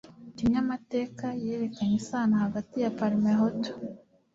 kinyamateka 0.37 1.25
yerekanye 1.43 1.95
isano 2.01 2.33
hagati 2.43 2.75
ya 2.83 2.91
parmehutu 2.97 3.71